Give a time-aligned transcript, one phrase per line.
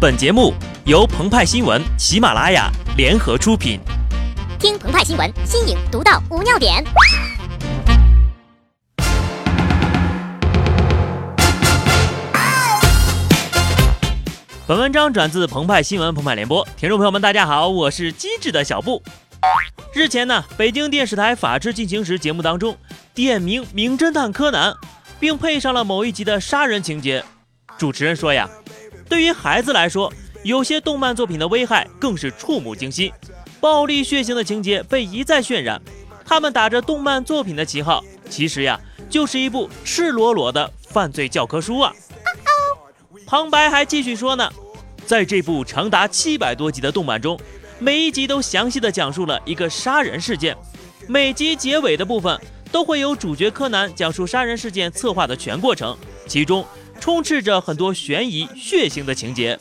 [0.00, 0.54] 本节目
[0.86, 3.78] 由澎湃新闻、喜马拉雅联合出品。
[4.58, 6.82] 听澎湃新闻，新颖独到，无尿点。
[14.66, 19.02] 本文章转自澎湃新闻澎湃联播，听众朋友们，大家好，我是机智的小布。
[19.92, 22.74] 日前呢，北京电视台《法制进行时》节目当中
[23.12, 24.72] 点名《名侦探柯南》，
[25.18, 27.22] 并配上了某一集的杀人情节。
[27.76, 28.48] 主持人说呀。
[29.10, 30.10] 对于孩子来说，
[30.44, 33.12] 有些动漫作品的危害更是触目惊心，
[33.60, 35.82] 暴力血腥的情节被一再渲染。
[36.24, 38.80] 他们打着动漫作品的旗号，其实呀，
[39.10, 41.92] 就是一部赤裸裸的犯罪教科书啊！
[43.26, 44.48] 旁白还继续说呢，
[45.04, 47.36] 在这部长达七百多集的动漫中，
[47.80, 50.56] 每一集都详细的讲述了一个杀人事件，
[51.08, 52.40] 每集结尾的部分
[52.70, 56.64] 都会有主角柯南讲述杀人事件策划的全过程，其中。
[57.00, 59.58] 充斥着很多悬疑、血腥的情节。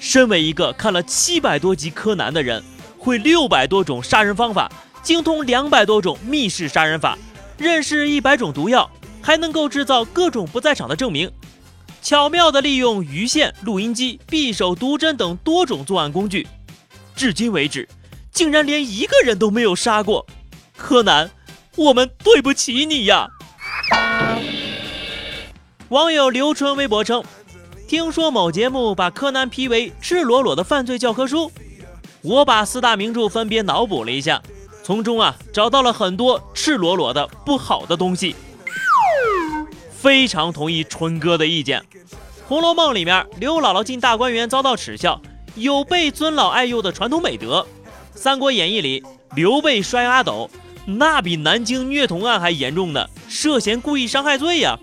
[0.00, 2.64] 身为一个看了七百多集柯南的人，
[2.98, 7.16] 会六百多种杀人方法，精通两百多种密室杀人法，
[7.58, 11.30] 认识一百种毒药，还能够制造各种不在场的证明，
[12.00, 16.48] 巧妙地利用鱼线、录音机、匕首、毒针等多种作案工具。
[17.14, 17.86] 至今为止，
[18.32, 20.26] 竟然连一个人都没有杀过。
[20.74, 21.30] 柯南。
[21.80, 23.26] 我们对不起你呀！
[25.88, 27.24] 网友刘春微博称
[27.88, 31.50] ：“听说某节目把柯南批为赤裸裸的犯罪教科书，
[32.20, 34.42] 我把四大名著分别脑补了一下，
[34.82, 38.36] 从中啊找到了很多赤裸裸的不好的东西。
[39.90, 41.80] 非常同意春哥的意见，
[42.46, 45.18] 《红楼梦》里面刘姥姥进大观园遭到耻笑，
[45.54, 47.66] 有被尊老爱幼的传统美德；
[48.18, 49.02] 《三国演义》里
[49.34, 50.50] 刘备摔阿斗。
[50.86, 54.78] 那比南京虐童案还严重的涉嫌故意伤害罪呀！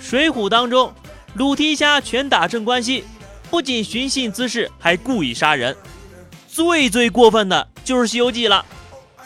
[0.00, 0.92] 水浒当中，
[1.34, 3.04] 鲁提辖拳打镇关西，
[3.50, 5.76] 不仅寻衅滋事，还故意杀人。
[6.48, 8.64] 最最过分的就是《西游记》了，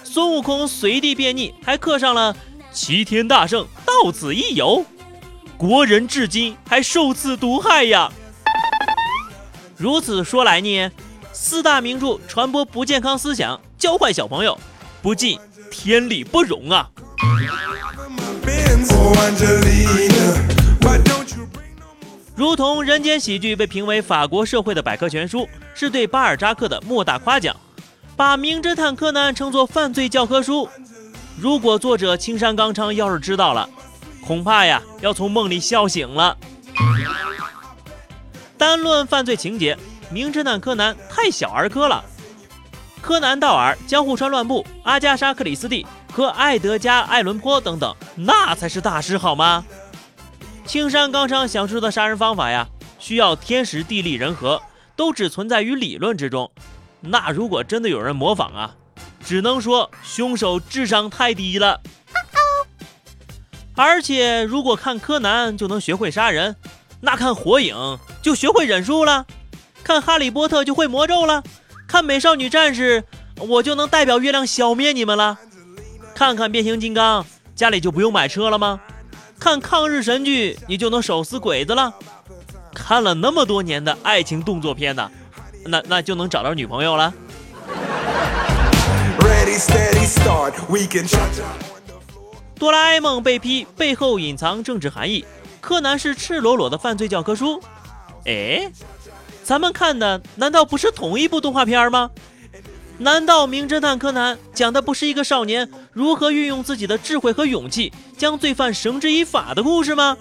[0.04, 2.36] 孙悟空随地便溺，还刻上了
[2.72, 4.84] “齐天大圣到此一游”，
[5.58, 8.12] 国人至今还受此毒害呀！
[9.76, 10.90] 如此说来呢，
[11.32, 14.58] 四大名著传播不健康思想，教坏小朋友，
[15.02, 15.38] 不禁。
[15.70, 16.88] 天理不容啊！
[22.34, 27.54] 如同《人间喜剧》被评为法国社会的百科全书，是对巴尔扎克的莫大夸奖。
[28.16, 30.68] 把《名侦探柯南》称作犯罪教科书，
[31.38, 33.68] 如果作者青山刚昌要是知道了，
[34.22, 36.36] 恐怕呀要从梦里笑醒了。
[38.58, 39.74] 单论犯罪情节，
[40.10, 42.02] 《名侦探柯南》太小儿科了。
[43.06, 49.64] 柯南道尔、江户川乱步、阿加莎克里斯蒂和艾德加艾伦坡等等，那才是大师好吗？
[50.66, 52.66] 青山刚昌想出的杀人方法呀，
[52.98, 54.60] 需要天时地利人和，
[54.96, 56.50] 都只存在于理论之中。
[57.00, 58.74] 那如果真的有人模仿啊，
[59.24, 61.80] 只能说凶手智商太低了。
[63.76, 66.56] 而且如果看柯南就能学会杀人，
[67.00, 69.26] 那看火影就学会忍术了，
[69.84, 71.44] 看哈利波特就会魔咒了。
[71.86, 73.04] 看美少女战士，
[73.36, 75.38] 我就能代表月亮消灭你们了。
[76.14, 77.24] 看看变形金刚，
[77.54, 78.80] 家里就不用买车了吗？
[79.38, 81.94] 看抗日神剧，你就能手撕鬼子了。
[82.74, 85.10] 看了那么多年的爱情动作片呢，
[85.66, 87.12] 那那就能找到女朋友了。
[92.58, 95.24] 哆啦 A 梦被批背后隐藏政治含义，
[95.60, 97.62] 柯南是赤裸裸的犯罪教科书。
[98.24, 98.70] 哎。
[99.46, 102.10] 咱们看的难道不是同一部动画片吗？
[102.98, 110.16] 难道《名侦探柯南》讲的不是一个少年如何运用自己的智慧和勇气将罪犯绳之以法的故事吗？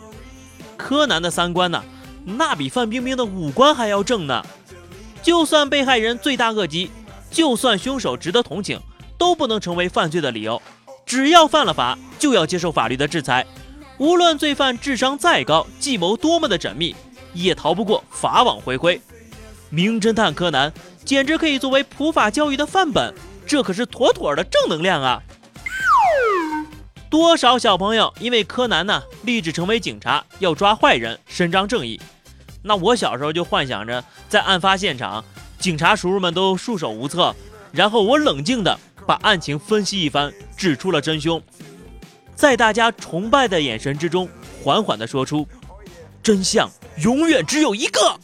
[0.77, 1.83] 柯南的三观呢，
[2.23, 4.45] 那比范冰冰的五官还要正呢。
[5.23, 6.91] 就算被害人罪大恶极，
[7.31, 8.79] 就算凶手值得同情，
[9.17, 10.61] 都不能成为犯罪的理由。
[11.03, 13.43] 只要犯了法，就要接受法律的制裁。
[13.97, 16.95] 无论罪犯智商再高，计谋多么的缜密，
[17.33, 19.01] 也逃不过法网恢恢。
[19.75, 20.71] 名侦探柯南
[21.03, 23.13] 简直可以作为普法教育的范本，
[23.45, 25.21] 这可是妥妥的正能量啊！
[27.09, 31.99] 多少小朋友因为柯南呢立志成为警察，要抓坏人，伸张正义。
[32.63, 35.21] 那我小时候就幻想着在案发现场，
[35.59, 37.35] 警察叔叔们都束手无策，
[37.73, 41.43] 然后我冷静的把案情分析一番，指出了真凶，
[42.33, 44.29] 在大家崇拜的眼神之中，
[44.63, 45.45] 缓缓的说出：
[46.23, 48.17] 真相永远只有一个。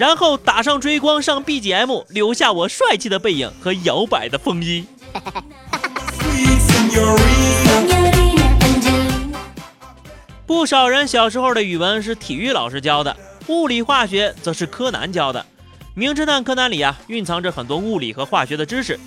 [0.00, 4.86] 然后打上追光，上 BGM，留下我帅气的背影和摇摆的风衣。
[10.46, 13.14] 不少人小时候的语文是体育老师教的，
[13.48, 15.44] 物理化学则是柯南教的。
[15.92, 18.98] 名侦探柯南里啊，蕴藏着很多物理和化学的知识。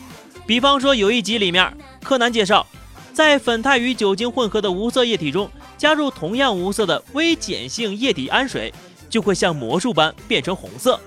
[0.46, 2.68] 比方说，有一集里面，柯南介绍，
[3.12, 8.72] 在粉态与酒精混合的无色液体中，加入同样无色的微碱性液体氨水，
[9.14, 11.00] 就会像魔术般变成红色。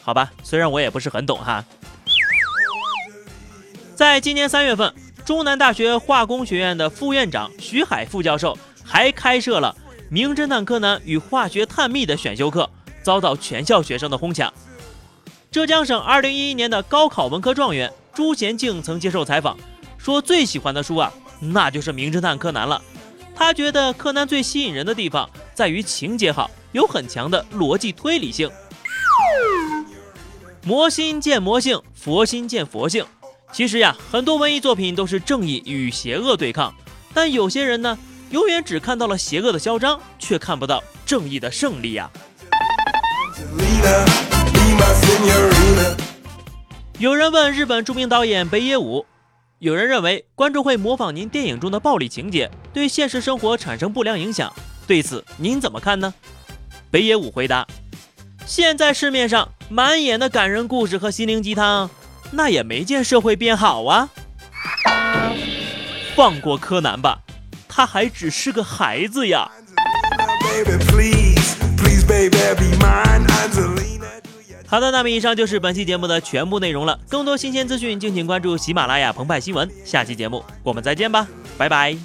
[0.00, 1.64] 好吧，虽然我也不是很懂哈。
[3.96, 4.94] 在今年三月份，
[5.24, 9.76] 中南大学化工学院的副院长徐海副教授还开设了
[10.08, 12.70] 《名侦探柯南与化学探秘》的选修课，
[13.02, 14.54] 遭到全校学生的哄抢。
[15.50, 19.58] 浙江省2011年的高考文科状元朱贤静曾接受采访，
[19.98, 22.80] 说最喜欢的书啊，那就是《名侦探柯南》了。
[23.34, 28.50] 他觉得柯南最吸引人的地方在于情节好，有很强的逻辑推理性。
[30.64, 33.04] 魔心见魔性，佛心见佛性。
[33.52, 36.74] 其实呀，很多文艺作品都是正义与邪恶对抗，
[37.12, 37.98] 但有些人呢，
[38.30, 42.10] 永远只看到了邪恶的嚣张，却看不到正义的胜利呀。
[46.98, 49.04] 有人问日本著名导演北野武，
[49.58, 54.50] 有人认为观众会模仿您电影中的暴力情节，对现实生活产生不良影响。
[54.86, 56.14] 对此您怎么看呢？
[56.92, 57.66] 北野武回答：
[58.44, 61.88] 现在市面上满眼的感人故事和心灵鸡汤，
[62.32, 64.10] 那也没见社会变好啊。
[66.14, 67.18] 放过柯南吧，
[67.66, 69.50] 他还只是个孩子呀。
[74.66, 76.98] 好的，那么以上就是本期节目的全部内容了。
[77.08, 79.66] 更多新鲜资讯，敬请关注喜马拉雅澎湃新闻。
[79.82, 81.96] 下期节目我们再见吧，拜拜。